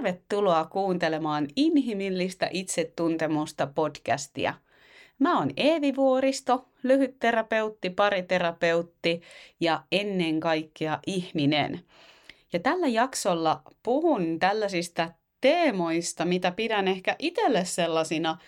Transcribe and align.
tervetuloa 0.00 0.64
kuuntelemaan 0.64 1.48
Inhimillistä 1.56 2.48
itsetuntemusta 2.52 3.66
podcastia. 3.66 4.54
Mä 5.18 5.38
oon 5.38 5.50
Eevi 5.56 5.96
Vuoristo, 5.96 6.68
lyhytterapeutti, 6.82 7.90
pariterapeutti 7.90 9.20
ja 9.60 9.82
ennen 9.92 10.40
kaikkea 10.40 10.98
ihminen. 11.06 11.80
Ja 12.52 12.58
tällä 12.58 12.88
jaksolla 12.88 13.62
puhun 13.82 14.38
tällaisista 14.38 15.10
teemoista, 15.40 16.24
mitä 16.24 16.50
pidän 16.50 16.88
ehkä 16.88 17.16
itselle 17.18 17.64
sellaisina 17.64 18.38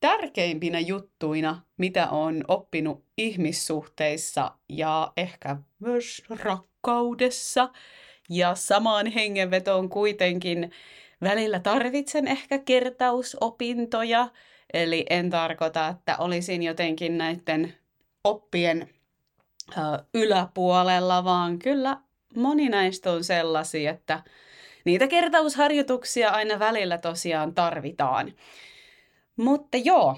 tärkeimpinä 0.00 0.80
juttuina, 0.80 1.62
mitä 1.76 2.08
on 2.08 2.44
oppinut 2.48 3.04
ihmissuhteissa 3.18 4.52
ja 4.68 5.12
ehkä 5.16 5.56
myös 5.80 6.22
rakkaudessa. 6.28 7.68
Ja 8.32 8.54
samaan 8.54 9.06
hengenvetoon 9.06 9.88
kuitenkin 9.88 10.70
välillä 11.22 11.60
tarvitsen 11.60 12.28
ehkä 12.28 12.58
kertausopintoja, 12.58 14.28
eli 14.72 15.06
en 15.10 15.30
tarkoita, 15.30 15.88
että 15.88 16.16
olisin 16.16 16.62
jotenkin 16.62 17.18
näiden 17.18 17.74
oppien 18.24 18.88
yläpuolella, 20.14 21.24
vaan 21.24 21.58
kyllä 21.58 21.96
moni 22.36 22.68
näistä 22.68 23.12
on 23.12 23.24
sellaisia, 23.24 23.90
että 23.90 24.22
niitä 24.84 25.08
kertausharjoituksia 25.08 26.30
aina 26.30 26.58
välillä 26.58 26.98
tosiaan 26.98 27.54
tarvitaan. 27.54 28.32
Mutta 29.36 29.76
joo, 29.76 30.16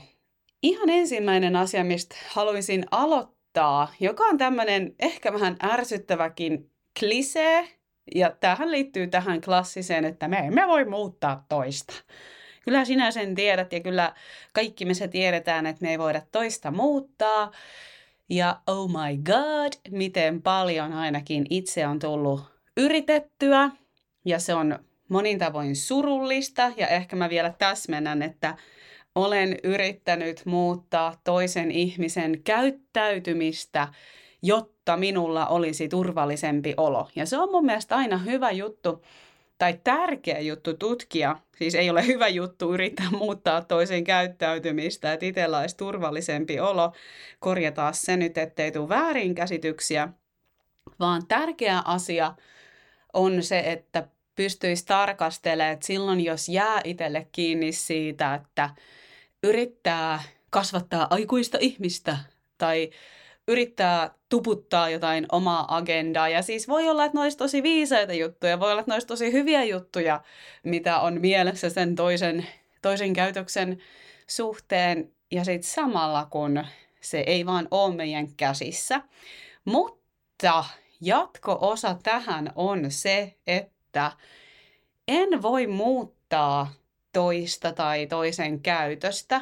ihan 0.62 0.90
ensimmäinen 0.90 1.56
asia, 1.56 1.84
mistä 1.84 2.16
haluaisin 2.28 2.84
aloittaa, 2.90 3.94
joka 4.00 4.24
on 4.24 4.38
tämmöinen 4.38 4.94
ehkä 4.98 5.32
vähän 5.32 5.56
ärsyttäväkin 5.62 6.70
klisee, 7.00 7.68
ja 8.14 8.30
tähän 8.40 8.70
liittyy 8.70 9.06
tähän 9.06 9.40
klassiseen, 9.40 10.04
että 10.04 10.28
me 10.28 10.36
emme 10.36 10.66
voi 10.66 10.84
muuttaa 10.84 11.44
toista. 11.48 11.94
Kyllä 12.64 12.84
sinä 12.84 13.10
sen 13.10 13.34
tiedät 13.34 13.72
ja 13.72 13.80
kyllä 13.80 14.14
kaikki 14.52 14.84
me 14.84 14.94
se 14.94 15.08
tiedetään, 15.08 15.66
että 15.66 15.82
me 15.82 15.90
ei 15.90 15.98
voida 15.98 16.22
toista 16.32 16.70
muuttaa. 16.70 17.52
Ja 18.28 18.60
oh 18.66 18.88
my 18.88 19.16
god, 19.16 19.72
miten 19.90 20.42
paljon 20.42 20.92
ainakin 20.92 21.46
itse 21.50 21.86
on 21.86 21.98
tullut 21.98 22.40
yritettyä. 22.76 23.70
Ja 24.24 24.38
se 24.38 24.54
on 24.54 24.78
monin 25.08 25.38
tavoin 25.38 25.76
surullista. 25.76 26.72
Ja 26.76 26.88
ehkä 26.88 27.16
mä 27.16 27.30
vielä 27.30 27.54
täsmennän, 27.58 28.22
että 28.22 28.56
olen 29.14 29.58
yrittänyt 29.64 30.42
muuttaa 30.46 31.20
toisen 31.24 31.70
ihmisen 31.70 32.42
käyttäytymistä, 32.42 33.88
jotta 34.42 34.96
minulla 34.96 35.46
olisi 35.46 35.88
turvallisempi 35.88 36.74
olo. 36.76 37.08
Ja 37.16 37.26
se 37.26 37.38
on 37.38 37.50
mun 37.50 37.66
mielestä 37.66 37.96
aina 37.96 38.18
hyvä 38.18 38.50
juttu 38.50 39.04
tai 39.58 39.80
tärkeä 39.84 40.40
juttu 40.40 40.74
tutkia. 40.74 41.36
Siis 41.56 41.74
ei 41.74 41.90
ole 41.90 42.06
hyvä 42.06 42.28
juttu 42.28 42.74
yrittää 42.74 43.10
muuttaa 43.10 43.64
toisen 43.64 44.04
käyttäytymistä, 44.04 45.12
että 45.12 45.26
itsellä 45.26 45.58
olisi 45.58 45.76
turvallisempi 45.76 46.60
olo. 46.60 46.92
Korjataan 47.38 47.94
se 47.94 48.16
nyt, 48.16 48.38
ettei 48.38 48.72
tule 48.72 48.88
väärinkäsityksiä. 48.88 50.08
Vaan 51.00 51.26
tärkeä 51.26 51.82
asia 51.84 52.34
on 53.12 53.42
se, 53.42 53.58
että 53.66 54.08
pystyisi 54.36 54.86
tarkastelemaan, 54.86 55.72
että 55.72 55.86
silloin 55.86 56.20
jos 56.20 56.48
jää 56.48 56.80
itselle 56.84 57.26
kiinni 57.32 57.72
siitä, 57.72 58.34
että 58.34 58.70
yrittää 59.42 60.22
kasvattaa 60.50 61.06
aikuista 61.10 61.58
ihmistä 61.60 62.18
tai 62.58 62.90
yrittää 63.48 64.14
tuputtaa 64.28 64.90
jotain 64.90 65.26
omaa 65.32 65.76
agendaa. 65.76 66.28
Ja 66.28 66.42
siis 66.42 66.68
voi 66.68 66.88
olla, 66.88 67.04
että 67.04 67.20
olisi 67.20 67.36
tosi 67.36 67.62
viisaita 67.62 68.12
juttuja, 68.12 68.60
voi 68.60 68.70
olla, 68.70 68.80
että 68.80 68.92
olisi 68.92 69.06
tosi 69.06 69.32
hyviä 69.32 69.64
juttuja, 69.64 70.20
mitä 70.64 71.00
on 71.00 71.20
mielessä 71.20 71.70
sen 71.70 71.94
toisen, 71.94 72.46
toisen 72.82 73.12
käytöksen 73.12 73.78
suhteen. 74.26 75.12
Ja 75.30 75.44
sitten 75.44 75.70
samalla, 75.70 76.26
kun 76.30 76.64
se 77.00 77.24
ei 77.26 77.46
vaan 77.46 77.68
ole 77.70 77.94
meidän 77.94 78.34
käsissä. 78.36 79.00
Mutta 79.64 80.64
jatko-osa 81.00 81.96
tähän 82.02 82.52
on 82.54 82.84
se, 82.88 83.36
että 83.46 84.12
en 85.08 85.42
voi 85.42 85.66
muuttaa 85.66 86.72
toista 87.12 87.72
tai 87.72 88.06
toisen 88.06 88.60
käytöstä, 88.60 89.40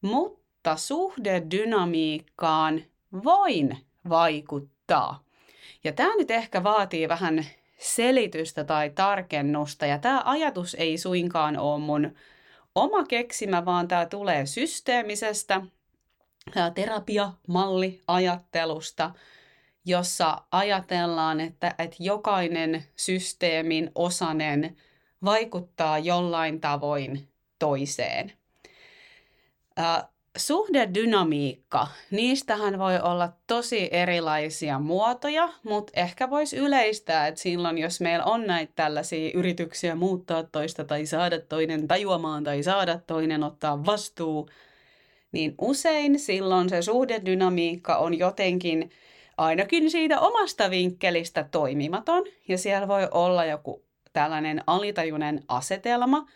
mutta 0.00 0.76
suhdedynamiikkaan 0.76 2.82
voin 3.24 3.78
vaikuttaa. 4.08 5.24
Ja 5.84 5.92
tämä 5.92 6.16
nyt 6.16 6.30
ehkä 6.30 6.64
vaatii 6.64 7.08
vähän 7.08 7.46
selitystä 7.78 8.64
tai 8.64 8.90
tarkennusta, 8.90 9.86
ja 9.86 9.98
tämä 9.98 10.22
ajatus 10.24 10.74
ei 10.74 10.98
suinkaan 10.98 11.58
ole 11.58 11.80
mun 11.80 12.14
oma 12.74 13.04
keksimä, 13.04 13.64
vaan 13.64 13.88
tämä 13.88 14.06
tulee 14.06 14.46
systeemisestä 14.46 15.62
terapiamalliajattelusta, 16.74 19.10
jossa 19.84 20.42
ajatellaan, 20.50 21.40
että, 21.40 21.74
että 21.78 21.96
jokainen 22.00 22.84
systeemin 22.96 23.90
osanen 23.94 24.76
vaikuttaa 25.24 25.98
jollain 25.98 26.60
tavoin 26.60 27.28
toiseen. 27.58 28.32
Suhdedynamiikka, 30.36 31.88
niistähän 32.10 32.78
voi 32.78 33.00
olla 33.00 33.32
tosi 33.46 33.88
erilaisia 33.92 34.78
muotoja, 34.78 35.48
mutta 35.62 35.92
ehkä 35.96 36.30
voisi 36.30 36.56
yleistää, 36.56 37.26
että 37.26 37.40
silloin 37.40 37.78
jos 37.78 38.00
meillä 38.00 38.24
on 38.24 38.46
näitä 38.46 38.72
tällaisia 38.76 39.30
yrityksiä 39.34 39.94
muuttaa 39.94 40.42
toista 40.42 40.84
tai 40.84 41.06
saada 41.06 41.40
toinen 41.40 41.88
tajuamaan 41.88 42.44
tai 42.44 42.62
saada 42.62 43.00
toinen 43.06 43.44
ottaa 43.44 43.86
vastuu, 43.86 44.48
niin 45.32 45.54
usein 45.60 46.18
silloin 46.18 46.68
se 46.68 46.82
suhdedynamiikka 46.82 47.96
on 47.96 48.18
jotenkin 48.18 48.90
ainakin 49.36 49.90
siitä 49.90 50.20
omasta 50.20 50.70
vinkkelistä 50.70 51.48
toimimaton. 51.50 52.24
Ja 52.48 52.58
siellä 52.58 52.88
voi 52.88 53.08
olla 53.10 53.44
joku 53.44 53.84
tällainen 54.12 54.62
alitajunen 54.66 55.42
asetelma– 55.48 56.26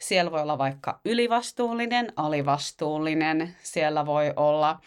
siellä 0.00 0.30
voi 0.30 0.40
olla 0.40 0.58
vaikka 0.58 1.00
ylivastuullinen, 1.04 2.12
alivastuullinen, 2.16 3.56
siellä 3.62 4.06
voi 4.06 4.32
olla 4.36 4.80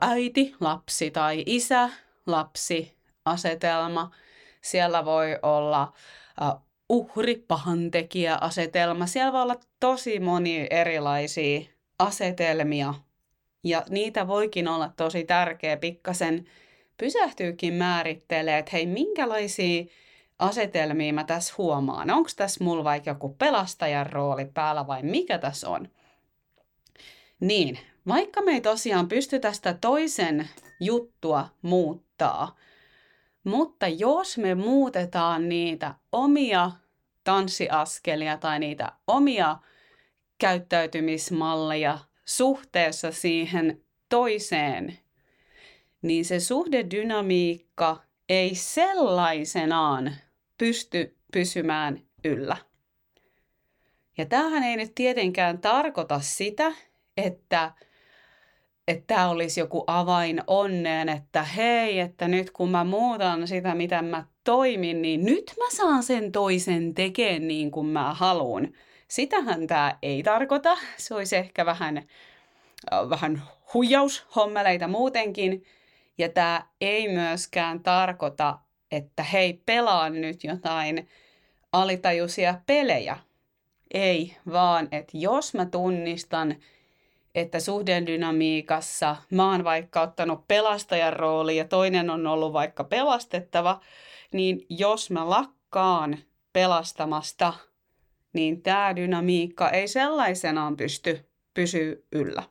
äiti, 0.00 0.54
lapsi 0.60 1.10
tai 1.10 1.42
isä, 1.46 1.90
lapsi 2.26 2.96
asetelma. 3.24 4.10
Siellä 4.60 5.04
voi 5.04 5.38
olla 5.42 5.92
uhri, 6.88 7.44
pahantekijä 7.48 8.38
asetelma. 8.40 9.06
Siellä 9.06 9.32
voi 9.32 9.42
olla 9.42 9.56
tosi 9.80 10.20
moni 10.20 10.66
erilaisia 10.70 11.60
asetelmia 11.98 12.94
ja 13.64 13.82
niitä 13.90 14.26
voikin 14.28 14.68
olla 14.68 14.92
tosi 14.96 15.24
tärkeä 15.24 15.76
pikkasen 15.76 16.44
pysähtyykin 16.98 17.74
määrittelee, 17.74 18.58
että 18.58 18.70
hei, 18.72 18.86
minkälaisia 18.86 19.84
asetelmia 20.42 21.12
mä 21.12 21.24
tässä 21.24 21.54
huomaan. 21.58 22.10
Onko 22.10 22.30
tässä 22.36 22.64
mulla 22.64 22.84
vaikka 22.84 23.10
joku 23.10 23.28
pelastajan 23.28 24.06
rooli 24.06 24.44
päällä 24.44 24.86
vai 24.86 25.02
mikä 25.02 25.38
tässä 25.38 25.68
on? 25.68 25.88
Niin, 27.40 27.78
vaikka 28.08 28.42
me 28.42 28.52
ei 28.52 28.60
tosiaan 28.60 29.08
pysty 29.08 29.40
tästä 29.40 29.74
toisen 29.80 30.48
juttua 30.80 31.48
muuttaa, 31.62 32.56
mutta 33.44 33.88
jos 33.88 34.38
me 34.38 34.54
muutetaan 34.54 35.48
niitä 35.48 35.94
omia 36.12 36.70
tanssiaskelia 37.24 38.36
tai 38.36 38.58
niitä 38.58 38.92
omia 39.06 39.58
käyttäytymismalleja 40.38 41.98
suhteessa 42.24 43.12
siihen 43.12 43.84
toiseen, 44.08 44.98
niin 46.02 46.24
se 46.24 46.40
suhdedynamiikka 46.40 48.02
ei 48.28 48.54
sellaisenaan 48.54 50.16
pysty 50.62 51.16
pysymään 51.32 52.00
yllä. 52.24 52.56
Ja 54.18 54.26
tämähän 54.26 54.62
ei 54.62 54.76
nyt 54.76 54.94
tietenkään 54.94 55.58
tarkoita 55.58 56.20
sitä, 56.20 56.72
että 57.16 57.72
että 58.88 59.04
tämä 59.06 59.28
olisi 59.28 59.60
joku 59.60 59.84
avain 59.86 60.42
onneen, 60.46 61.08
että 61.08 61.42
hei, 61.42 62.00
että 62.00 62.28
nyt 62.28 62.50
kun 62.50 62.70
mä 62.70 62.84
muutan 62.84 63.48
sitä, 63.48 63.74
miten 63.74 64.04
mä 64.04 64.24
toimin, 64.44 65.02
niin 65.02 65.24
nyt 65.24 65.54
mä 65.58 65.64
saan 65.76 66.02
sen 66.02 66.32
toisen 66.32 66.94
tekemään 66.94 67.48
niin 67.48 67.70
kuin 67.70 67.86
mä 67.86 68.14
haluan. 68.14 68.68
Sitähän 69.08 69.66
tämä 69.66 69.98
ei 70.02 70.22
tarkoita. 70.22 70.76
Se 70.96 71.14
olisi 71.14 71.36
ehkä 71.36 71.66
vähän, 71.66 72.02
vähän 73.10 73.42
huijaushommeleita 73.74 74.88
muutenkin. 74.88 75.64
Ja 76.18 76.28
tämä 76.28 76.66
ei 76.80 77.08
myöskään 77.08 77.80
tarkoita, 77.80 78.58
että 78.92 79.22
hei, 79.22 79.62
pelaan 79.66 80.20
nyt 80.20 80.44
jotain 80.44 81.08
alitajuisia 81.72 82.54
pelejä. 82.66 83.18
Ei, 83.94 84.36
vaan 84.52 84.88
että 84.92 85.12
jos 85.18 85.54
mä 85.54 85.66
tunnistan, 85.66 86.56
että 87.34 87.60
suhdendynamiikassa 87.60 89.16
mä 89.30 89.50
oon 89.50 89.64
vaikka 89.64 90.00
ottanut 90.00 90.48
pelastajan 90.48 91.12
rooli 91.12 91.56
ja 91.56 91.64
toinen 91.64 92.10
on 92.10 92.26
ollut 92.26 92.52
vaikka 92.52 92.84
pelastettava, 92.84 93.80
niin 94.32 94.66
jos 94.68 95.10
mä 95.10 95.30
lakkaan 95.30 96.18
pelastamasta 96.52 97.52
niin 98.32 98.62
tämä 98.62 98.96
dynamiikka 98.96 99.70
ei 99.70 99.88
sellaisenaan 99.88 100.76
pysty 100.76 101.28
pysyä 101.54 101.96
yllä. 102.12 102.42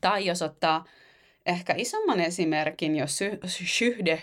Tai 0.00 0.26
jos 0.26 0.42
ottaa 0.42 0.84
ehkä 1.46 1.74
isomman 1.76 2.20
esimerkin, 2.20 2.96
jos 2.96 3.18
syhde, 3.64 4.22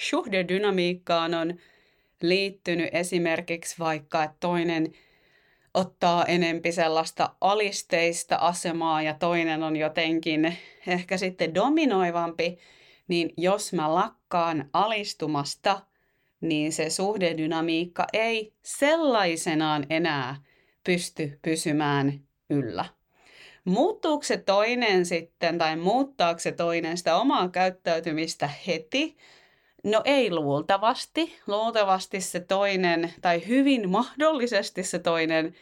suhdedynamiikkaan 0.00 1.34
on 1.34 1.54
liittynyt 2.22 2.88
esimerkiksi 2.92 3.76
vaikka, 3.78 4.24
että 4.24 4.36
toinen 4.40 4.92
ottaa 5.74 6.24
enempi 6.24 6.72
sellaista 6.72 7.34
alisteista 7.40 8.36
asemaa 8.36 9.02
ja 9.02 9.14
toinen 9.14 9.62
on 9.62 9.76
jotenkin 9.76 10.56
ehkä 10.86 11.16
sitten 11.16 11.54
dominoivampi, 11.54 12.58
niin 13.08 13.32
jos 13.36 13.72
mä 13.72 13.94
lakkaan 13.94 14.70
alistumasta, 14.72 15.80
niin 16.40 16.72
se 16.72 16.90
suhdedynamiikka 16.90 18.06
ei 18.12 18.52
sellaisenaan 18.62 19.86
enää 19.90 20.36
pysty 20.84 21.38
pysymään 21.42 22.20
yllä. 22.50 22.84
Muuttuuko 23.64 24.22
se 24.22 24.36
toinen 24.36 25.06
sitten 25.06 25.58
tai 25.58 25.76
muuttaako 25.76 26.40
se 26.40 26.52
toinen 26.52 26.98
sitä 26.98 27.16
omaa 27.16 27.48
käyttäytymistä 27.48 28.50
heti? 28.66 29.16
No 29.84 30.02
ei 30.04 30.30
luultavasti. 30.30 31.38
Luultavasti 31.46 32.20
se 32.20 32.40
toinen 32.40 33.14
tai 33.20 33.46
hyvin 33.48 33.90
mahdollisesti 33.90 34.82
se 34.82 34.98
toinen 34.98 35.54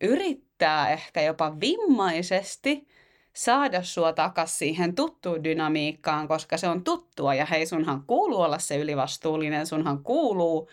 yrittää 0.00 0.90
ehkä 0.90 1.22
jopa 1.22 1.60
vimmaisesti 1.60 2.88
saada 3.32 3.82
sua 3.82 4.12
takas 4.12 4.58
siihen 4.58 4.94
tuttuun 4.94 5.44
dynamiikkaan, 5.44 6.28
koska 6.28 6.56
se 6.56 6.68
on 6.68 6.84
tuttua 6.84 7.34
ja 7.34 7.46
hei 7.46 7.66
sunhan 7.66 8.02
kuuluu 8.06 8.40
olla 8.40 8.58
se 8.58 8.76
ylivastuullinen, 8.76 9.66
sunhan 9.66 10.02
kuuluu 10.02 10.70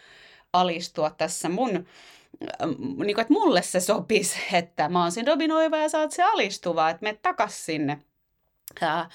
alistua 0.54 1.10
tässä 1.10 1.50
mun 1.50 1.86
niin 2.98 3.16
kuin, 3.16 3.20
että 3.20 3.34
mulle 3.34 3.62
se 3.62 3.80
sopisi, 3.80 4.40
että 4.54 4.90
mä 4.90 5.02
oon 5.02 5.12
siinä 5.12 5.32
dominoiva 5.32 5.78
ja 5.78 5.90
sä 5.90 6.00
oot 6.00 6.12
se 6.12 6.24
alistuva, 6.24 6.90
että 6.90 7.04
me 7.04 7.20
takas 7.22 7.66
sinne. 7.66 8.02
Ja, 8.82 9.10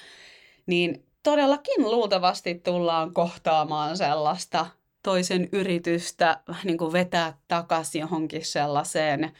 niin 0.65 1.05
todellakin 1.29 1.83
luultavasti 1.91 2.55
tullaan 2.55 3.13
kohtaamaan 3.13 3.97
sellaista 3.97 4.65
toisen 5.03 5.49
yritystä 5.51 6.39
niin 6.63 6.77
kuin 6.77 6.93
vetää 6.93 7.37
takaisin 7.47 7.99
johonkin 7.99 8.45
sellaiseen 8.45 9.31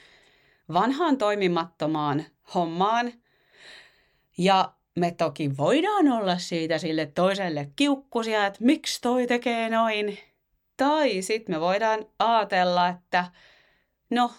vanhaan 0.73 1.17
toimimattomaan 1.17 2.25
hommaan. 2.53 3.13
Ja 4.37 4.73
me 4.95 5.11
toki 5.11 5.57
voidaan 5.57 6.11
olla 6.11 6.37
siitä 6.37 6.77
sille 6.77 7.05
toiselle 7.05 7.71
kiukkusia, 7.75 8.45
että 8.45 8.59
miksi 8.63 9.01
toi 9.01 9.27
tekee 9.27 9.69
noin. 9.69 10.17
Tai 10.77 11.21
sitten 11.21 11.55
me 11.55 11.59
voidaan 11.59 12.05
ajatella, 12.19 12.87
että 12.87 13.25
no, 14.09 14.31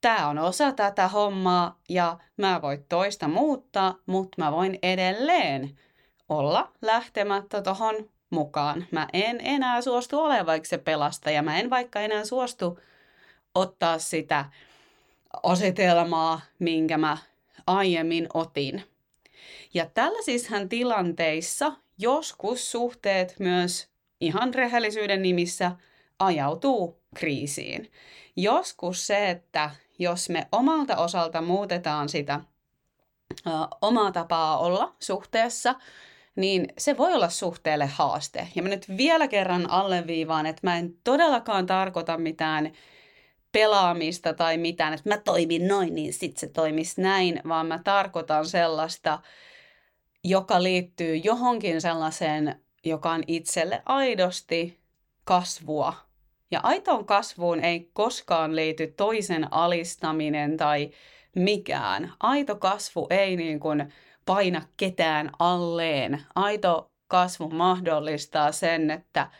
tämä 0.00 0.28
on 0.28 0.38
osa 0.38 0.72
tätä 0.72 1.08
hommaa 1.08 1.80
ja 1.88 2.18
mä 2.36 2.62
voin 2.62 2.84
toista 2.88 3.28
muuttaa, 3.28 3.98
mutta 4.06 4.42
mä 4.42 4.52
voin 4.52 4.78
edelleen 4.82 5.78
olla 6.38 6.72
lähtemättä 6.82 7.62
tuohon 7.62 8.10
mukaan. 8.30 8.86
Mä 8.90 9.08
en 9.12 9.40
enää 9.40 9.82
suostu 9.82 10.20
olemaan 10.20 10.46
vaikka 10.46 10.68
se 10.68 10.78
pelastaja. 10.78 11.42
Mä 11.42 11.58
en 11.58 11.70
vaikka 11.70 12.00
enää 12.00 12.24
suostu 12.24 12.78
ottaa 13.54 13.98
sitä 13.98 14.44
asetelmaa, 15.42 16.40
minkä 16.58 16.98
mä 16.98 17.18
aiemmin 17.66 18.26
otin. 18.34 18.82
Ja 19.74 19.86
tällaisissa 19.94 20.56
tilanteissa 20.68 21.72
joskus 21.98 22.70
suhteet 22.70 23.34
myös 23.38 23.88
ihan 24.20 24.54
rehellisyyden 24.54 25.22
nimissä 25.22 25.72
ajautuu 26.18 27.00
kriisiin. 27.14 27.92
Joskus 28.36 29.06
se, 29.06 29.30
että 29.30 29.70
jos 29.98 30.28
me 30.28 30.48
omalta 30.52 30.96
osalta 30.96 31.40
muutetaan 31.40 32.08
sitä 32.08 32.40
ö, 33.46 33.50
omaa 33.80 34.12
tapaa 34.12 34.58
olla 34.58 34.94
suhteessa, 35.00 35.74
niin 36.36 36.68
se 36.78 36.96
voi 36.96 37.12
olla 37.12 37.28
suhteelle 37.28 37.86
haaste. 37.86 38.48
Ja 38.54 38.62
mä 38.62 38.68
nyt 38.68 38.96
vielä 38.96 39.28
kerran 39.28 39.70
alleviivaan, 39.70 40.46
että 40.46 40.60
mä 40.62 40.78
en 40.78 40.94
todellakaan 41.04 41.66
tarkoita 41.66 42.18
mitään 42.18 42.72
pelaamista 43.52 44.34
tai 44.34 44.58
mitään, 44.58 44.94
että 44.94 45.08
mä 45.08 45.18
toimin 45.18 45.68
noin, 45.68 45.94
niin 45.94 46.12
sit 46.12 46.36
se 46.36 46.48
toimisi 46.48 47.00
näin, 47.00 47.40
vaan 47.48 47.66
mä 47.66 47.80
tarkoitan 47.84 48.46
sellaista, 48.46 49.18
joka 50.24 50.62
liittyy 50.62 51.16
johonkin 51.16 51.80
sellaiseen, 51.80 52.60
joka 52.84 53.10
on 53.10 53.24
itselle 53.26 53.82
aidosti 53.86 54.78
kasvua. 55.24 55.94
Ja 56.50 56.60
aitoon 56.62 57.06
kasvuun 57.06 57.64
ei 57.64 57.90
koskaan 57.92 58.56
liity 58.56 58.86
toisen 58.86 59.52
alistaminen 59.52 60.56
tai 60.56 60.90
mikään. 61.36 62.12
Aito 62.20 62.56
kasvu 62.56 63.06
ei 63.10 63.36
niin 63.36 63.60
kuin 63.60 63.92
paina 64.26 64.62
ketään 64.76 65.30
alleen. 65.38 66.22
Aito 66.34 66.90
kasvu 67.08 67.48
mahdollistaa 67.48 68.52
sen, 68.52 68.90
että 68.90 69.30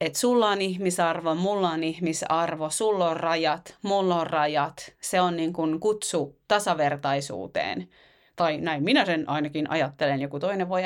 et 0.00 0.16
sulla 0.16 0.48
on 0.48 0.60
ihmisarvo, 0.62 1.34
mulla 1.34 1.70
on 1.70 1.84
ihmisarvo, 1.84 2.70
sulla 2.70 3.08
on 3.08 3.16
rajat, 3.16 3.76
mulla 3.82 4.20
on 4.20 4.26
rajat. 4.26 4.94
Se 5.00 5.20
on 5.20 5.36
niin 5.36 5.52
kuin 5.52 5.80
kutsu 5.80 6.38
tasavertaisuuteen. 6.48 7.88
Tai 8.36 8.58
näin 8.58 8.84
minä 8.84 9.04
sen 9.04 9.28
ainakin 9.28 9.70
ajattelen. 9.70 10.20
Joku 10.20 10.40
toinen 10.40 10.68
voi 10.68 10.82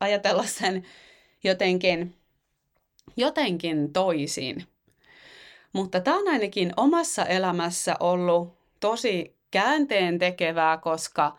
ajatella 0.00 0.44
sen 0.46 0.84
jotenkin, 1.44 2.14
jotenkin 3.16 3.92
toisin. 3.92 4.66
Mutta 5.72 6.00
tämä 6.00 6.16
on 6.16 6.28
ainakin 6.28 6.72
omassa 6.76 7.24
elämässä 7.24 7.96
ollut 8.00 8.56
tosi 8.80 9.36
käänteen 9.50 10.18
tekevää, 10.18 10.76
koska 10.76 11.38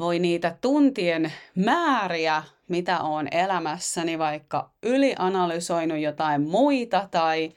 voi 0.00 0.18
niitä 0.18 0.56
tuntien 0.60 1.32
määriä, 1.54 2.42
mitä 2.68 3.00
on 3.00 3.28
elämässäni, 3.30 4.18
vaikka 4.18 4.70
ylianalysoinut 4.82 5.98
jotain 5.98 6.42
muita 6.42 7.08
tai 7.10 7.52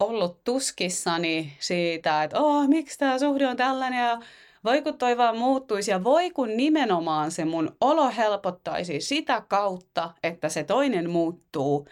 ollut 0.00 0.44
tuskissani 0.44 1.56
siitä, 1.58 2.22
että 2.22 2.40
oh, 2.40 2.68
miksi 2.68 2.98
tämä 2.98 3.18
suhde 3.18 3.46
on 3.46 3.56
tällainen 3.56 4.00
ja 4.00 4.20
voi 4.64 4.82
kun 4.82 4.98
toi 4.98 5.16
vaan 5.16 5.36
muuttuisi 5.36 5.90
ja 5.90 6.04
voi 6.04 6.30
kun 6.30 6.56
nimenomaan 6.56 7.30
se 7.30 7.44
mun 7.44 7.76
olo 7.80 8.12
helpottaisi 8.16 9.00
sitä 9.00 9.42
kautta, 9.48 10.14
että 10.22 10.48
se 10.48 10.64
toinen 10.64 11.10
muuttuu 11.10 11.88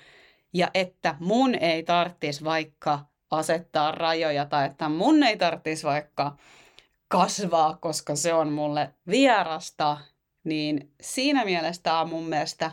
ja 0.53 0.71
että 0.75 1.17
mun 1.21 1.55
ei 1.55 1.83
tarvitsisi 1.83 2.45
vaikka 2.45 2.99
asettaa 3.31 3.93
rajoja 3.93 4.45
tai 4.45 4.67
että 4.67 4.89
mun 4.89 5.23
ei 5.23 5.37
tarvitsisi 5.37 5.87
vaikka 5.87 6.37
kasvaa, 7.13 7.79
koska 7.81 8.17
se 8.17 8.35
on 8.35 8.53
mulle 8.53 8.95
vierasta, 9.11 9.99
niin 10.45 10.93
siinä 11.01 11.45
mielessä 11.45 11.83
tämä 11.83 12.01
on 12.01 12.09
mun 12.09 12.25
mielestä 12.25 12.71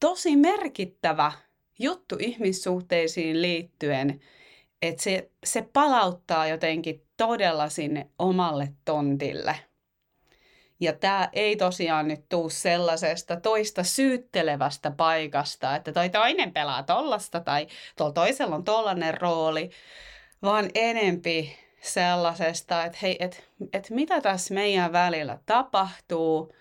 tosi 0.00 0.36
merkittävä 0.36 1.32
juttu 1.78 2.16
ihmissuhteisiin 2.18 3.42
liittyen, 3.42 4.20
että 4.82 5.02
se, 5.02 5.30
se 5.44 5.62
palauttaa 5.72 6.46
jotenkin 6.46 7.06
todella 7.16 7.68
sinne 7.68 8.10
omalle 8.18 8.72
tontille. 8.84 9.56
Ja 10.80 10.92
tämä 10.92 11.28
ei 11.32 11.56
tosiaan 11.56 12.08
nyt 12.08 12.28
tuu 12.28 12.50
sellaisesta 12.50 13.40
toista 13.40 13.84
syyttelevästä 13.84 14.90
paikasta, 14.90 15.76
että 15.76 15.92
toi 15.92 16.10
toinen 16.10 16.52
pelaa 16.52 16.82
tollasta 16.82 17.40
tai 17.40 17.66
tuolla 17.96 18.12
toisella 18.12 18.56
on 18.56 18.64
tollainen 18.64 19.20
rooli, 19.20 19.70
vaan 20.42 20.70
enempi 20.74 21.63
sellaisesta, 21.84 22.84
että 22.84 22.98
hei, 23.02 23.16
että 23.20 23.36
et 23.72 23.90
mitä 23.90 24.20
tässä 24.20 24.54
meidän 24.54 24.92
välillä 24.92 25.38
tapahtuu. 25.46 26.54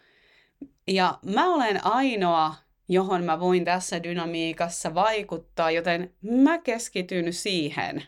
Ja 0.87 1.19
mä 1.25 1.53
olen 1.53 1.85
ainoa, 1.85 2.55
johon 2.87 3.23
mä 3.23 3.39
voin 3.39 3.65
tässä 3.65 4.03
dynamiikassa 4.03 4.93
vaikuttaa, 4.93 5.71
joten 5.71 6.13
mä 6.21 6.57
keskityn 6.57 7.33
siihen. 7.33 8.03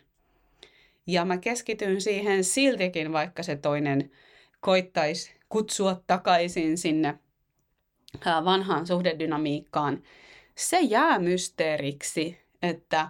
Ja 1.07 1.25
mä 1.25 1.37
keskityn 1.37 2.01
siihen 2.01 2.43
siltikin, 2.43 3.13
vaikka 3.13 3.43
se 3.43 3.55
toinen 3.55 4.11
koittaisi 4.59 5.35
kutsua 5.49 6.01
takaisin 6.07 6.77
sinne 6.77 7.19
vanhaan 8.25 8.87
suhdedynamiikkaan. 8.87 10.03
Se 10.55 10.79
jää 10.79 11.19
mysteeriksi, 11.19 12.37
että 12.61 13.09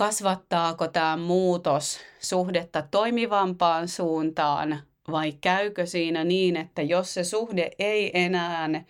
kasvattaako 0.00 0.88
tämä 0.88 1.16
muutos 1.16 2.00
suhdetta 2.20 2.82
toimivampaan 2.90 3.88
suuntaan 3.88 4.82
vai 5.10 5.32
käykö 5.40 5.86
siinä 5.86 6.24
niin, 6.24 6.56
että 6.56 6.82
jos 6.82 7.14
se 7.14 7.24
suhde 7.24 7.70
ei 7.78 8.10
enää 8.14 8.84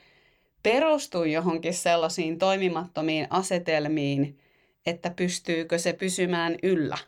perustu 0.62 1.24
johonkin 1.24 1.74
sellaisiin 1.74 2.38
toimimattomiin 2.38 3.26
asetelmiin, 3.30 4.38
että 4.86 5.10
pystyykö 5.10 5.78
se 5.78 5.92
pysymään 5.92 6.56
yllä. 6.62 6.98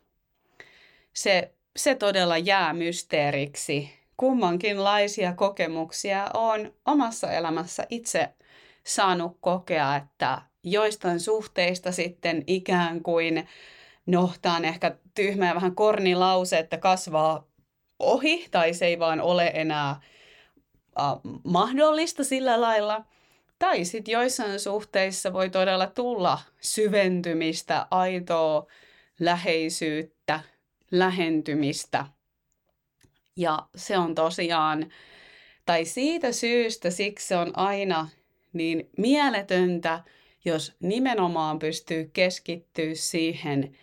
Se, 1.12 1.52
se 1.76 1.94
todella 1.94 2.38
jää 2.38 2.72
mysteeriksi. 2.72 3.90
Kummankinlaisia 4.16 5.32
kokemuksia 5.32 6.26
on 6.34 6.72
omassa 6.86 7.32
elämässä 7.32 7.86
itse 7.90 8.28
saanut 8.84 9.36
kokea, 9.40 9.96
että 9.96 10.42
joistain 10.62 11.20
suhteista 11.20 11.92
sitten 11.92 12.44
ikään 12.46 13.02
kuin 13.02 13.48
no, 14.06 14.32
tämä 14.42 14.56
on 14.56 14.64
ehkä 14.64 14.96
tyhmä 15.14 15.48
ja 15.48 15.54
vähän 15.54 15.74
kornilause, 15.74 16.58
että 16.58 16.78
kasvaa 16.78 17.46
ohi 17.98 18.48
tai 18.50 18.74
se 18.74 18.86
ei 18.86 18.98
vaan 18.98 19.20
ole 19.20 19.50
enää 19.54 20.00
uh, 21.00 21.40
mahdollista 21.44 22.24
sillä 22.24 22.60
lailla. 22.60 23.04
Tai 23.58 23.84
sitten 23.84 24.12
joissain 24.12 24.60
suhteissa 24.60 25.32
voi 25.32 25.50
todella 25.50 25.86
tulla 25.86 26.38
syventymistä, 26.60 27.86
aitoa 27.90 28.66
läheisyyttä, 29.20 30.40
lähentymistä. 30.90 32.06
Ja 33.36 33.58
se 33.76 33.98
on 33.98 34.14
tosiaan, 34.14 34.92
tai 35.66 35.84
siitä 35.84 36.32
syystä 36.32 36.90
siksi 36.90 37.26
se 37.26 37.36
on 37.36 37.58
aina 37.58 38.08
niin 38.52 38.90
mieletöntä, 38.98 40.04
jos 40.44 40.72
nimenomaan 40.80 41.58
pystyy 41.58 42.10
keskittyä 42.12 42.94
siihen, 42.94 43.76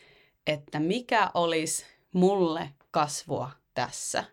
että 0.50 0.80
mikä 0.80 1.32
olisi 1.34 1.86
mulle 2.14 2.70
kasvua 2.92 3.52
tässä. 3.74 4.24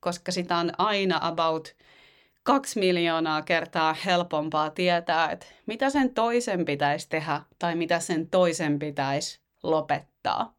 Koska 0.00 0.32
sitä 0.32 0.56
on 0.56 0.72
aina 0.78 1.18
about 1.22 1.76
kaksi 2.42 2.80
miljoonaa 2.80 3.42
kertaa 3.42 3.92
helpompaa 3.92 4.70
tietää, 4.70 5.30
että 5.30 5.46
mitä 5.66 5.90
sen 5.90 6.14
toisen 6.14 6.64
pitäisi 6.64 7.08
tehdä 7.08 7.40
tai 7.58 7.74
mitä 7.74 8.00
sen 8.00 8.30
toisen 8.30 8.78
pitäisi 8.78 9.40
lopettaa. 9.62 10.58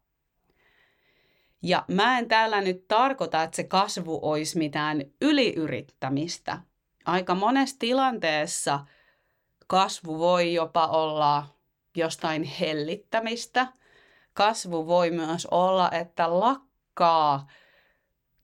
Ja 1.62 1.84
mä 1.88 2.18
en 2.18 2.28
täällä 2.28 2.60
nyt 2.60 2.88
tarkoita, 2.88 3.42
että 3.42 3.56
se 3.56 3.64
kasvu 3.64 4.18
olisi 4.22 4.58
mitään 4.58 5.02
yliyrittämistä. 5.20 6.58
Aika 7.04 7.34
monessa 7.34 7.76
tilanteessa 7.78 8.80
kasvu 9.66 10.18
voi 10.18 10.54
jopa 10.54 10.86
olla 10.86 11.46
jostain 11.96 12.42
hellittämistä. 12.42 13.66
Kasvu 14.32 14.86
voi 14.86 15.10
myös 15.10 15.46
olla, 15.46 15.90
että 15.90 16.40
lakkaa 16.40 17.46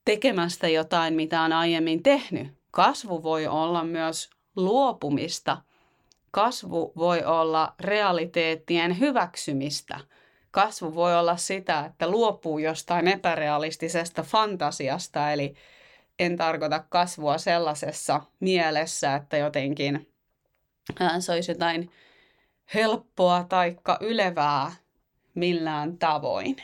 tekemästä 0.05 0.69
jotain, 0.69 1.14
mitä 1.14 1.40
on 1.40 1.52
aiemmin 1.52 2.02
tehnyt. 2.02 2.49
Kasvu 2.71 3.23
voi 3.23 3.47
olla 3.47 3.85
myös 3.85 4.31
luopumista. 4.57 5.62
Kasvu 6.31 6.93
voi 6.97 7.25
olla 7.25 7.75
realiteettien 7.81 9.00
hyväksymistä– 9.00 10.00
kasvu 10.57 10.95
voi 10.95 11.19
olla 11.19 11.37
sitä, 11.37 11.85
että 11.85 12.11
luopuu 12.11 12.59
jostain 12.59 13.09
epärealistisesta 13.09 14.23
fantasiasta, 14.23 15.33
eli 15.33 15.55
en 16.19 16.37
tarkoita 16.37 16.85
kasvua 16.88 17.38
sellaisessa 17.38 18.21
mielessä, 18.40 19.14
että 19.14 19.37
jotenkin 19.37 20.12
se 21.21 21.33
olisi 21.33 21.50
jotain 21.50 21.90
helppoa 22.75 23.45
tai 23.49 23.76
ylevää 24.00 24.73
millään 25.37 25.99
tavoin. 25.99 26.57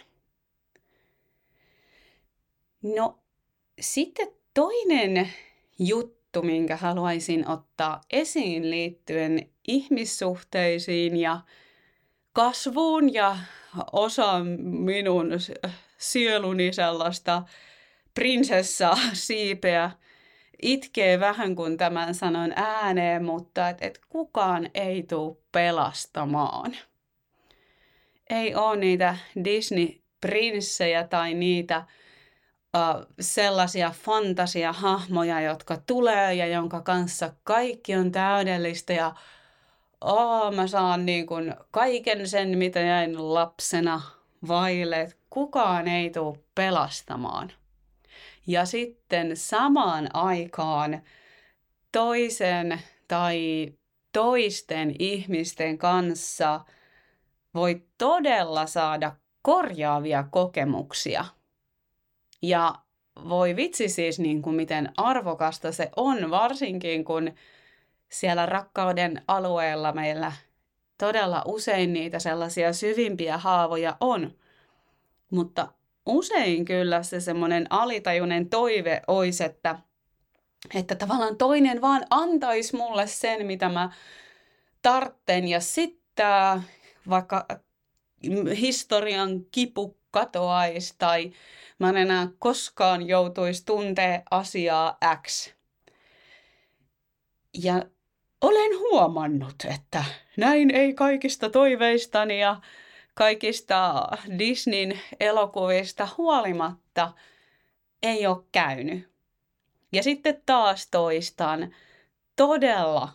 No 2.83 3.19
sitten 3.81 4.29
toinen 4.55 5.33
juttu, 5.79 6.43
minkä 6.43 6.77
haluaisin 6.77 7.49
ottaa 7.49 8.01
esiin 8.13 8.71
liittyen 8.71 9.51
ihmissuhteisiin 9.69 11.17
ja 11.17 11.41
kasvuun 12.33 13.15
ja 13.15 13.37
osa 13.93 14.41
minun 14.63 15.31
sieluni 15.99 16.73
sellaista 16.73 17.43
prinsessaa 18.15 18.99
siipeä 19.13 19.91
itkee 20.63 21.21
vähän, 21.21 21.57
kun 21.57 21.77
tämän 21.77 22.15
sanon 22.15 22.53
ääneen, 22.57 23.25
mutta 23.25 23.69
et, 23.69 23.79
et 23.81 24.01
kukaan 24.09 24.71
ei 24.75 25.03
tule 25.03 25.37
pelastamaan. 25.53 26.77
Ei 28.33 28.55
ole 28.55 28.77
niitä 28.77 29.17
Disney-prinssejä 29.45 31.09
tai 31.11 31.35
niitä 31.35 31.87
uh, 32.77 33.07
sellaisia 33.21 33.91
fantasiahahmoja, 33.91 35.41
jotka 35.41 35.77
tulee 35.87 36.35
ja 36.35 36.47
jonka 36.47 36.81
kanssa 36.81 37.33
kaikki 37.45 37.95
on 37.95 38.13
täydellistä 38.13 38.93
ja 38.93 39.15
oh, 40.01 40.55
mä 40.55 40.67
saan 40.67 41.07
niin 41.07 41.27
kuin 41.27 41.55
kaiken 41.71 42.29
sen, 42.29 42.59
mitä 42.59 42.81
jäin 42.81 43.35
lapsena 43.35 44.03
vaille. 44.49 45.13
Kukaan 45.31 45.89
ei 45.89 46.11
tule 46.11 46.39
pelastamaan. 46.55 47.53
Ja 48.47 48.65
sitten 48.65 49.37
samaan 49.37 50.09
aikaan 50.15 51.03
toisen 51.93 52.81
tai 53.09 53.73
toisten 54.13 54.95
ihmisten 54.99 55.79
kanssa 55.79 56.61
voi 57.55 57.83
todella 57.99 58.67
saada 58.67 59.17
korjaavia 59.43 60.25
kokemuksia. 60.31 61.25
Ja 62.43 62.75
voi 63.29 63.57
vitsi 63.57 63.89
siis, 63.89 64.19
niin 64.19 64.43
kuin 64.43 64.57
miten 64.57 64.93
arvokasta 64.97 65.73
se 65.73 65.91
on, 65.97 66.31
varsinkin 66.31 67.05
kun 67.05 67.33
siellä 68.09 68.47
rakkauden 68.47 69.23
alueella 69.29 69.93
meillä 69.93 70.33
todella 70.99 71.43
usein 71.47 71.93
niitä 71.93 72.19
sellaisia 72.19 72.73
syvimpiä 72.73 73.39
haavoja 73.39 73.97
on. 74.01 74.33
Mutta 75.31 75.69
usein 76.07 76.65
kyllä 76.65 77.03
se 77.03 77.21
semmoinen 77.21 77.67
alitajunen 77.71 78.49
toive 78.49 79.03
olisi, 79.07 79.45
että, 79.45 79.79
että 80.75 80.95
tavallaan 80.95 81.37
toinen 81.37 81.81
vaan 81.81 82.07
antaisi 82.11 82.77
mulle 82.77 83.07
sen, 83.07 83.47
mitä 83.47 83.69
mä 83.69 83.91
tartten 84.83 85.49
ja 85.49 85.61
sitten 85.61 86.63
vaikka 87.09 87.47
historian 88.61 89.45
kipu 89.51 89.97
katoaisi 90.11 90.95
tai 90.99 91.33
mä 91.79 91.89
en 91.89 91.97
enää 91.97 92.29
koskaan 92.39 93.09
joutuisi 93.09 93.65
tuntee 93.65 94.23
asiaa 94.31 94.99
X. 95.27 95.53
Ja 97.63 97.83
olen 98.41 98.79
huomannut, 98.79 99.55
että 99.75 100.05
näin 100.37 100.71
ei 100.71 100.95
kaikista 100.95 101.51
toiveistani 101.51 102.41
ja 102.41 102.61
kaikista 103.15 104.09
Disneyn 104.39 105.01
elokuvista 105.21 106.09
huolimatta 106.19 107.13
ei 108.03 108.27
ole 108.27 108.45
käynyt. 108.53 109.13
Ja 109.93 110.03
sitten 110.03 110.43
taas 110.47 110.89
toistan, 110.91 111.75
todella 112.37 113.09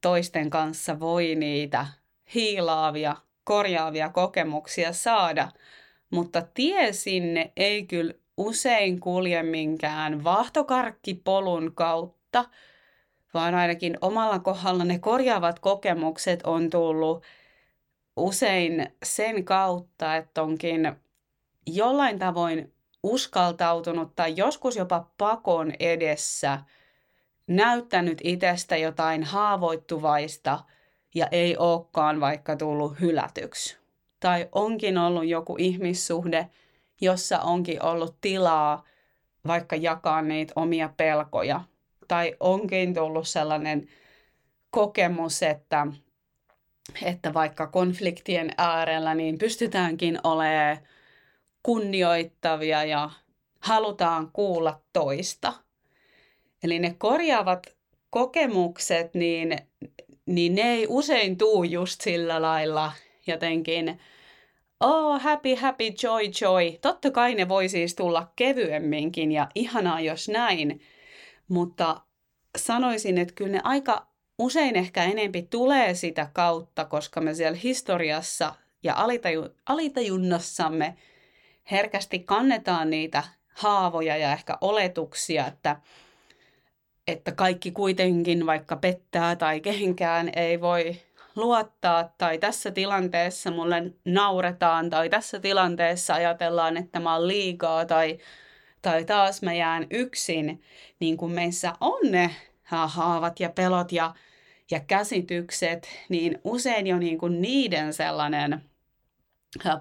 toisten 0.00 0.50
kanssa 0.50 1.00
voi 1.00 1.34
niitä 1.34 1.86
hiilaavia, 2.34 3.16
korjaavia 3.44 4.08
kokemuksia 4.08 4.92
saada, 4.92 5.48
mutta 6.10 6.42
tie 6.54 6.92
sinne 6.92 7.52
ei 7.56 7.86
kyllä 7.86 8.14
usein 8.36 9.00
kulje 9.00 9.42
minkään 9.42 10.24
vahtokarkkipolun 10.24 11.72
kautta, 11.74 12.44
vaan 13.34 13.54
ainakin 13.54 13.98
omalla 14.00 14.38
kohdalla 14.38 14.84
ne 14.84 14.98
korjaavat 14.98 15.58
kokemukset 15.58 16.40
on 16.44 16.70
tullut 16.70 17.24
usein 18.16 18.86
sen 19.02 19.44
kautta, 19.44 20.16
että 20.16 20.42
onkin 20.42 20.92
jollain 21.66 22.18
tavoin 22.18 22.72
uskaltautunut 23.02 24.14
tai 24.16 24.32
joskus 24.36 24.76
jopa 24.76 25.10
pakon 25.18 25.72
edessä 25.80 26.58
näyttänyt 27.46 28.20
itsestä 28.24 28.76
jotain 28.76 29.24
haavoittuvaista 29.24 30.58
ja 31.14 31.26
ei 31.30 31.56
olekaan 31.56 32.20
vaikka 32.20 32.56
tullut 32.56 33.00
hylätyksi. 33.00 33.76
Tai 34.20 34.48
onkin 34.52 34.98
ollut 34.98 35.26
joku 35.26 35.56
ihmissuhde, 35.58 36.48
jossa 37.00 37.40
onkin 37.40 37.82
ollut 37.82 38.16
tilaa 38.20 38.84
vaikka 39.46 39.76
jakaa 39.76 40.22
niitä 40.22 40.52
omia 40.56 40.90
pelkoja 40.96 41.60
tai 42.08 42.36
onkin 42.40 42.94
tullut 42.94 43.28
sellainen 43.28 43.88
kokemus, 44.70 45.42
että, 45.42 45.86
että 47.02 47.34
vaikka 47.34 47.66
konfliktien 47.66 48.50
äärellä 48.58 49.14
niin 49.14 49.38
pystytäänkin 49.38 50.18
olemaan 50.24 50.78
kunnioittavia 51.62 52.84
ja 52.84 53.10
halutaan 53.60 54.30
kuulla 54.32 54.80
toista. 54.92 55.52
Eli 56.62 56.78
ne 56.78 56.94
korjaavat 56.98 57.76
kokemukset, 58.10 59.14
niin, 59.14 59.58
niin 60.26 60.54
ne 60.54 60.62
ei 60.62 60.86
usein 60.88 61.38
tuu 61.38 61.64
just 61.64 62.00
sillä 62.00 62.42
lailla 62.42 62.92
jotenkin, 63.26 64.00
oh 64.80 65.20
happy, 65.20 65.54
happy, 65.54 65.84
joy, 66.02 66.22
joy. 66.40 66.78
Totta 66.80 67.10
kai 67.10 67.34
ne 67.34 67.48
voi 67.48 67.68
siis 67.68 67.94
tulla 67.94 68.32
kevyemminkin 68.36 69.32
ja 69.32 69.48
ihanaa 69.54 70.00
jos 70.00 70.28
näin, 70.28 70.80
mutta 71.48 72.00
sanoisin, 72.58 73.18
että 73.18 73.34
kyllä 73.34 73.52
ne 73.52 73.60
aika 73.64 74.06
usein 74.38 74.76
ehkä 74.76 75.04
enempi 75.04 75.42
tulee 75.42 75.94
sitä 75.94 76.30
kautta, 76.32 76.84
koska 76.84 77.20
me 77.20 77.34
siellä 77.34 77.58
historiassa 77.62 78.54
ja 78.82 78.94
alitaju- 78.94 79.54
alitajunnassamme 79.66 80.96
herkästi 81.70 82.18
kannetaan 82.18 82.90
niitä 82.90 83.22
haavoja 83.54 84.16
ja 84.16 84.32
ehkä 84.32 84.58
oletuksia, 84.60 85.46
että, 85.46 85.76
että 87.12 87.32
kaikki 87.32 87.70
kuitenkin 87.70 88.46
vaikka 88.46 88.76
pettää 88.76 89.36
tai 89.36 89.60
kehenkään 89.60 90.30
ei 90.36 90.60
voi 90.60 90.96
luottaa 91.36 92.14
tai 92.18 92.38
tässä 92.38 92.70
tilanteessa 92.70 93.50
mulle 93.50 93.92
nauretaan 94.04 94.90
tai 94.90 95.08
tässä 95.08 95.40
tilanteessa 95.40 96.14
ajatellaan, 96.14 96.76
että 96.76 97.00
mä 97.00 97.14
oon 97.14 97.28
liikaa 97.28 97.84
tai, 97.84 98.18
tai 98.82 99.04
taas 99.04 99.42
mä 99.42 99.52
jään 99.52 99.86
yksin, 99.90 100.62
niin 101.00 101.16
kun 101.16 101.32
meissä 101.32 101.72
on 101.80 102.10
ne 102.10 102.30
haavat 102.62 103.40
ja 103.40 103.50
pelot 103.50 103.92
ja, 103.92 104.14
ja 104.70 104.80
käsitykset, 104.80 105.88
niin 106.08 106.38
usein 106.44 106.86
jo 106.86 106.98
niin 106.98 107.18
kuin 107.18 107.42
niiden 107.42 107.92
sellainen 107.92 108.64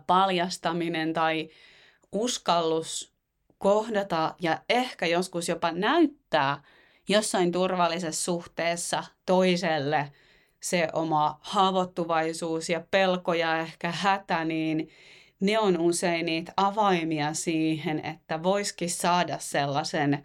paljastaminen 0.07 1.13
tai 1.13 1.49
uskallus 2.11 3.13
kohdata 3.57 4.35
ja 4.41 4.61
ehkä 4.69 5.05
joskus 5.05 5.49
jopa 5.49 5.71
näyttää 5.71 6.63
jossain 7.09 7.51
turvallisessa 7.51 8.23
suhteessa 8.23 9.03
toiselle 9.25 10.11
se 10.59 10.87
oma 10.93 11.39
haavoittuvaisuus 11.41 12.69
ja 12.69 12.81
pelko 12.91 13.33
ja 13.33 13.57
ehkä 13.57 13.91
hätä, 13.91 14.45
niin 14.45 14.89
ne 15.39 15.59
on 15.59 15.79
usein 15.79 16.25
niitä 16.25 16.53
avaimia 16.57 17.33
siihen, 17.33 18.05
että 18.05 18.43
voisikin 18.43 18.89
saada 18.89 19.39
sellaisen 19.39 20.23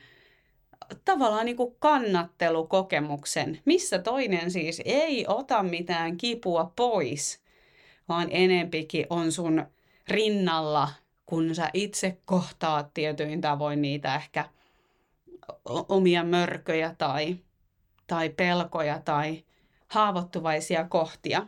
tavallaan 1.05 1.47
niin 1.47 1.57
kuin 1.57 1.75
kannattelukokemuksen, 1.79 3.61
missä 3.65 3.99
toinen 3.99 4.51
siis 4.51 4.83
ei 4.85 5.25
ota 5.29 5.63
mitään 5.63 6.17
kipua 6.17 6.73
pois, 6.77 7.41
vaan 8.09 8.29
enempikin 8.31 9.07
on 9.11 9.33
sun 9.33 9.67
rinnalla, 10.09 10.89
kun 11.27 11.55
sä 11.55 11.71
itse 11.75 12.19
kohtaat 12.25 12.95
tietyin 12.95 13.41
tavoin 13.41 13.83
niitä 13.83 14.15
ehkä 14.15 14.45
omia 15.65 16.25
mörköjä 16.25 16.95
tai, 16.99 17.37
tai 18.07 18.29
pelkoja 18.29 19.01
tai 19.05 19.45
haavoittuvaisia 19.89 20.85
kohtia. 20.89 21.47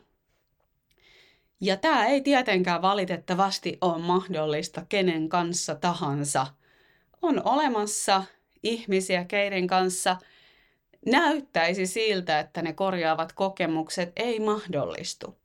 Ja 1.60 1.76
tämä 1.76 2.06
ei 2.06 2.20
tietenkään 2.20 2.82
valitettavasti 2.82 3.78
ole 3.80 3.98
mahdollista 3.98 4.86
kenen 4.88 5.28
kanssa 5.28 5.74
tahansa. 5.74 6.46
On 7.22 7.42
olemassa 7.44 8.24
ihmisiä, 8.62 9.24
keiden 9.24 9.66
kanssa 9.66 10.16
näyttäisi 11.06 11.86
siltä, 11.86 12.40
että 12.40 12.62
ne 12.62 12.72
korjaavat 12.72 13.32
kokemukset 13.32 14.12
ei 14.16 14.40
mahdollistu. 14.40 15.38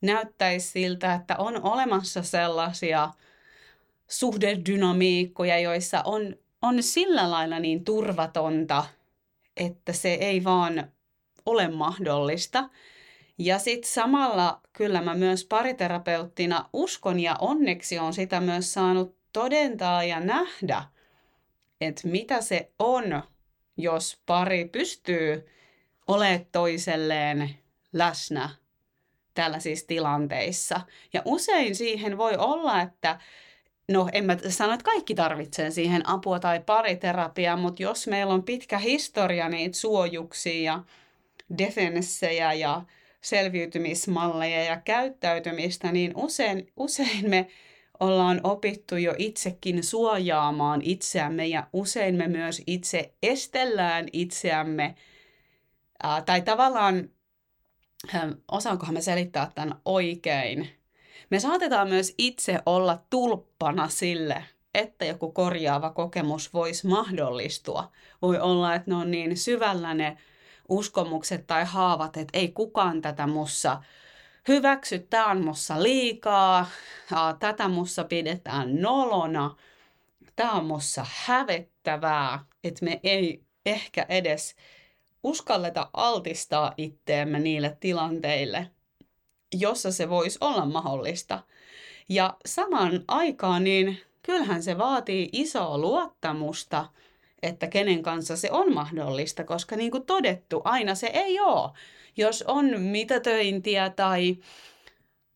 Näyttäisi 0.00 0.68
siltä, 0.68 1.14
että 1.14 1.36
on 1.36 1.62
olemassa 1.62 2.22
sellaisia 2.22 3.10
suhdedynamiikkoja, 4.08 5.58
joissa 5.58 6.02
on, 6.04 6.34
on 6.62 6.82
sillä 6.82 7.30
lailla 7.30 7.58
niin 7.58 7.84
turvatonta, 7.84 8.84
että 9.56 9.92
se 9.92 10.14
ei 10.14 10.44
vaan 10.44 10.92
ole 11.46 11.68
mahdollista. 11.68 12.70
Ja 13.38 13.58
sitten 13.58 13.90
samalla 13.90 14.60
kyllä 14.72 15.02
mä 15.02 15.14
myös 15.14 15.44
pariterapeuttina 15.44 16.68
uskon 16.72 17.20
ja 17.20 17.36
onneksi 17.40 17.98
on 17.98 18.12
sitä 18.12 18.40
myös 18.40 18.72
saanut 18.72 19.16
todentaa 19.32 20.04
ja 20.04 20.20
nähdä, 20.20 20.84
että 21.80 22.08
mitä 22.08 22.40
se 22.40 22.70
on, 22.78 23.22
jos 23.76 24.22
pari 24.26 24.68
pystyy 24.68 25.48
olemaan 26.06 26.46
toiselleen 26.52 27.50
läsnä 27.92 28.50
tällaisissa 29.34 29.86
tilanteissa. 29.86 30.80
Ja 31.12 31.22
usein 31.24 31.74
siihen 31.74 32.18
voi 32.18 32.36
olla, 32.36 32.82
että 32.82 33.20
no 33.90 34.08
en 34.12 34.24
mä 34.24 34.36
sano, 34.48 34.72
että 34.72 34.84
kaikki 34.84 35.14
tarvitsee 35.14 35.70
siihen 35.70 36.08
apua 36.08 36.40
tai 36.40 36.60
pariterapiaa, 36.60 37.56
mutta 37.56 37.82
jos 37.82 38.06
meillä 38.06 38.34
on 38.34 38.42
pitkä 38.42 38.78
historia 38.78 39.48
niitä 39.48 39.76
suojuksia 39.76 40.62
ja 40.62 40.84
defenssejä 41.58 42.52
ja 42.52 42.82
selviytymismalleja 43.20 44.64
ja 44.64 44.80
käyttäytymistä, 44.80 45.92
niin 45.92 46.12
usein, 46.16 46.72
usein 46.76 47.30
me 47.30 47.46
ollaan 48.00 48.40
opittu 48.44 48.96
jo 48.96 49.14
itsekin 49.18 49.84
suojaamaan 49.84 50.82
itseämme 50.82 51.46
ja 51.46 51.66
usein 51.72 52.14
me 52.14 52.28
myös 52.28 52.62
itse 52.66 53.14
estellään 53.22 54.06
itseämme. 54.12 54.94
Ää, 56.02 56.22
tai 56.22 56.42
tavallaan, 56.42 57.10
osaankohan 58.52 58.94
me 58.94 59.00
selittää 59.00 59.50
tämän 59.54 59.80
oikein, 59.84 60.79
me 61.30 61.40
saatetaan 61.40 61.88
myös 61.88 62.14
itse 62.18 62.58
olla 62.66 63.02
tulppana 63.10 63.88
sille, 63.88 64.44
että 64.74 65.04
joku 65.04 65.32
korjaava 65.32 65.90
kokemus 65.90 66.54
voisi 66.54 66.86
mahdollistua. 66.86 67.92
Voi 68.22 68.38
olla, 68.38 68.74
että 68.74 68.90
ne 68.90 68.96
on 68.96 69.10
niin 69.10 69.36
syvällä 69.36 69.94
ne 69.94 70.16
uskomukset 70.68 71.46
tai 71.46 71.64
haavat, 71.64 72.16
että 72.16 72.38
ei 72.38 72.48
kukaan 72.48 73.02
tätä 73.02 73.26
mussa 73.26 73.82
hyväksy, 74.48 74.98
tämä 74.98 75.30
on 75.30 75.44
mussa 75.44 75.82
liikaa, 75.82 76.66
tätä 77.38 77.68
mussa 77.68 78.04
pidetään 78.04 78.82
nolona, 78.82 79.56
tämä 80.36 80.52
on 80.52 80.64
mussa 80.64 81.06
hävettävää, 81.24 82.44
että 82.64 82.84
me 82.84 83.00
ei 83.02 83.44
ehkä 83.66 84.06
edes 84.08 84.56
uskalleta 85.22 85.90
altistaa 85.92 86.74
itteemme 86.76 87.38
niille 87.38 87.76
tilanteille, 87.80 88.70
jossa 89.54 89.92
se 89.92 90.08
voisi 90.08 90.38
olla 90.40 90.66
mahdollista. 90.66 91.42
Ja 92.08 92.36
samaan 92.46 93.04
aikaan 93.08 93.64
niin 93.64 94.00
kyllähän 94.22 94.62
se 94.62 94.78
vaatii 94.78 95.28
isoa 95.32 95.78
luottamusta– 95.78 96.86
että 97.42 97.66
kenen 97.66 98.02
kanssa 98.02 98.36
se 98.36 98.50
on 98.50 98.74
mahdollista, 98.74 99.44
koska 99.44 99.76
niin 99.76 99.90
kuin 99.90 100.06
todettu, 100.06 100.62
aina 100.64 100.94
se 100.94 101.06
ei 101.06 101.40
ole. 101.40 101.70
Jos 102.16 102.44
on 102.46 102.80
mitätöintiä 102.80 103.90
tai 103.90 104.36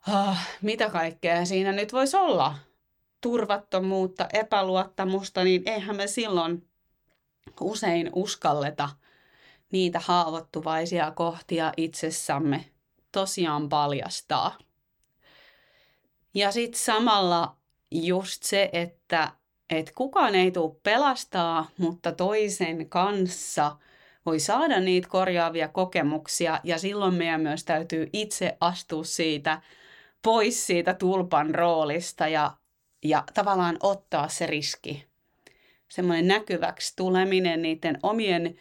uh, 0.09 0.37
mitä 0.63 0.91
kaikkea 0.91 1.45
siinä 1.45 1.73
nyt 1.73 1.93
voisi 1.93 2.17
olla, 2.17 2.55
turvattomuutta, 3.21 4.29
epäluottamusta, 4.33 5.45
niin 5.45 5.63
eihän 5.67 5.97
me 5.97 6.07
silloin 6.07 6.67
usein 7.61 8.11
uskalleta 8.15 8.89
niitä 9.73 10.01
haavoittuvaisia 10.05 11.11
kohtia 11.11 11.73
itsessämme 11.77 12.65
tosiaan 13.15 13.69
paljastaa. 13.69 14.59
Ja 16.35 16.53
sitten 16.53 16.81
samalla 16.81 17.57
just 17.91 18.43
se, 18.43 18.71
että 18.73 19.33
että 19.71 19.93
kukaan 19.95 20.35
ei 20.35 20.51
tule 20.51 20.77
pelastaa, 20.83 21.71
mutta 21.79 22.13
toisen 22.13 22.89
kanssa 22.89 23.77
voi 24.27 24.41
saada 24.41 24.81
niitä 24.81 25.09
korjaavia 25.09 25.69
kokemuksia 25.69 26.61
ja 26.65 26.79
silloin 26.79 27.15
meidän 27.15 27.41
myös 27.41 27.65
täytyy 27.65 28.11
itse 28.13 28.57
astua 28.61 29.05
siitä 29.05 29.63
pois 30.23 30.67
siitä 30.67 30.95
tulpan 30.95 31.55
roolista 31.55 32.29
ja, 32.29 32.51
ja 33.05 33.25
tavallaan 33.35 33.77
ottaa 33.83 34.29
se 34.29 34.47
riski. 34.47 35.07
Semmoinen 35.89 36.29
näkyväksi 36.29 36.97
tuleminen 36.97 37.63
niiden 37.63 37.99
omien 38.03 38.57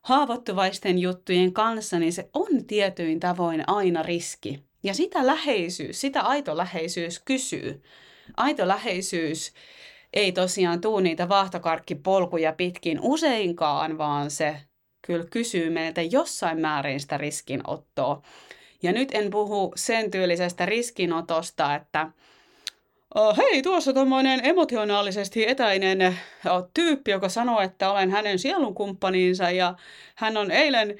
haavoittuvaisten 0.00 0.98
juttujen 0.98 1.52
kanssa, 1.52 1.98
niin 1.98 2.12
se 2.12 2.30
on 2.34 2.64
tietyin 2.66 3.20
tavoin 3.20 3.64
aina 3.66 4.02
riski. 4.02 4.62
Ja 4.82 4.94
sitä 4.94 5.26
läheisyys, 5.26 6.00
sitä 6.00 6.20
aito 6.22 6.56
läheisyys 6.56 7.22
kysyy. 7.24 7.82
Aito 8.36 8.68
läheisyys 8.68 9.52
ei 10.12 10.32
tosiaan 10.32 10.80
tuu 10.80 11.00
niitä 11.00 11.28
vaahtokarkkipolkuja 11.28 12.52
pitkin 12.52 13.00
useinkaan, 13.02 13.98
vaan 13.98 14.30
se 14.30 14.60
kyllä 15.02 15.26
kysyy 15.30 15.70
meiltä 15.70 16.02
jossain 16.02 16.60
määrin 16.60 17.00
sitä 17.00 17.18
riskinottoa. 17.18 18.22
Ja 18.82 18.92
nyt 18.92 19.08
en 19.12 19.30
puhu 19.30 19.72
sen 19.76 20.10
tyylisestä 20.10 20.66
riskinotosta, 20.66 21.74
että 21.74 22.12
oh, 23.14 23.36
hei, 23.36 23.62
tuossa 23.62 23.92
tuommoinen 23.92 24.40
emotionaalisesti 24.46 25.48
etäinen 25.48 26.18
tyyppi, 26.74 27.10
joka 27.10 27.28
sanoo, 27.28 27.60
että 27.60 27.90
olen 27.90 28.10
hänen 28.10 28.38
sielunkumppaninsa 28.38 29.50
ja 29.50 29.74
hän 30.14 30.36
on 30.36 30.50
eilen 30.50 30.98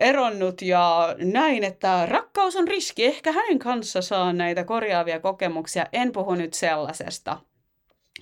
eronnut 0.00 0.62
ja 0.62 1.14
näin, 1.18 1.64
että 1.64 2.06
rakkaus 2.06 2.56
on 2.56 2.68
riski. 2.68 3.04
Ehkä 3.04 3.32
hänen 3.32 3.58
kanssa 3.58 4.02
saa 4.02 4.32
näitä 4.32 4.64
korjaavia 4.64 5.20
kokemuksia. 5.20 5.86
En 5.92 6.12
puhu 6.12 6.34
nyt 6.34 6.54
sellaisesta 6.54 7.38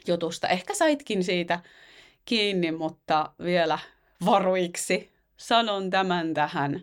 jutusta. 0.07 0.49
Ehkä 0.49 0.75
saitkin 0.75 1.25
siitä 1.25 1.61
kiinni, 2.25 2.73
mutta 2.73 3.33
vielä 3.45 3.79
varuiksi 4.25 5.13
sanon 5.37 5.91
tämän 5.91 6.35
tähän 6.35 6.81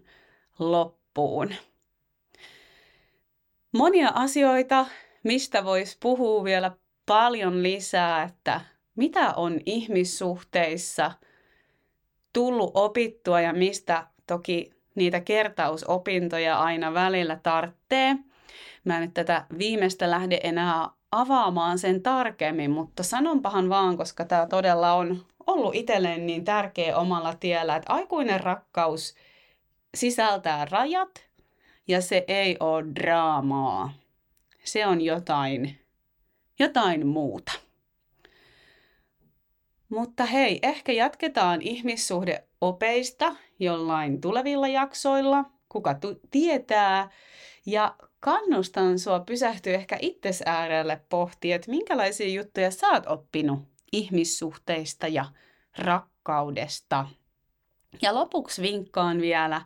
loppuun. 0.59 1.55
Monia 3.73 4.11
asioita, 4.15 4.85
mistä 5.25 5.65
voisi 5.65 5.97
puhua 5.99 6.43
vielä 6.43 6.71
paljon 7.05 7.63
lisää, 7.63 8.23
että 8.23 8.61
mitä 8.95 9.33
on 9.33 9.59
ihmissuhteissa 9.65 11.11
tullut 12.33 12.71
opittua 12.73 13.41
ja 13.41 13.53
mistä 13.53 14.07
toki 14.27 14.71
niitä 14.95 15.19
kertausopintoja 15.19 16.59
aina 16.59 16.93
välillä 16.93 17.39
tarttee. 17.43 18.15
Mä 18.83 18.95
en 18.95 19.01
nyt 19.01 19.13
tätä 19.13 19.45
viimeistä 19.57 20.11
lähde 20.11 20.39
enää 20.43 20.89
avaamaan 21.11 21.79
sen 21.79 22.03
tarkemmin, 22.03 22.71
mutta 22.71 23.03
sanonpahan 23.03 23.69
vaan, 23.69 23.97
koska 23.97 24.25
tämä 24.25 24.47
todella 24.47 24.93
on 24.93 25.25
ollut 25.47 25.75
itselleen 25.75 26.25
niin 26.25 26.45
tärkeä 26.45 26.97
omalla 26.97 27.35
tiellä, 27.39 27.75
että 27.75 27.93
aikuinen 27.93 28.39
rakkaus 28.39 29.15
sisältää 29.95 30.65
rajat 30.65 31.25
ja 31.87 32.01
se 32.01 32.25
ei 32.27 32.57
ole 32.59 32.85
draamaa. 32.95 34.04
Se 34.65 34.85
on 34.85 35.01
jotain, 35.01 35.79
jotain 36.59 37.07
muuta. 37.07 37.51
Mutta 39.89 40.25
hei, 40.25 40.59
ehkä 40.63 40.91
jatketaan 40.91 41.61
ihmissuhdeopeista 41.61 43.35
jollain 43.59 44.21
tulevilla 44.21 44.67
jaksoilla, 44.67 45.45
kuka 45.69 45.93
tu- 45.93 46.19
tietää. 46.31 47.09
Ja 47.65 47.95
kannustan 48.19 48.99
sua 48.99 49.19
pysähtyä 49.19 49.73
ehkä 49.73 49.97
itses 50.01 50.43
äärelle 50.45 51.01
pohtia, 51.09 51.55
että 51.55 51.71
minkälaisia 51.71 52.29
juttuja 52.29 52.71
sä 52.71 52.87
oot 52.87 53.07
oppinut 53.07 53.59
ihmissuhteista 53.91 55.07
ja 55.07 55.25
rakkaudesta. 55.77 57.07
Ja 58.01 58.15
lopuksi 58.15 58.61
vinkkaan 58.61 59.21
vielä 59.21 59.61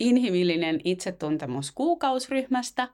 inhimillinen 0.00 0.80
itsetuntemus 0.84 1.72
kuukausryhmästä. 1.72 2.88